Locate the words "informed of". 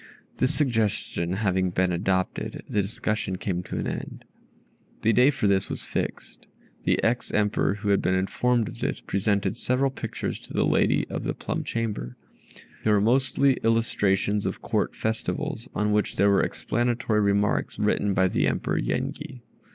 8.15-8.79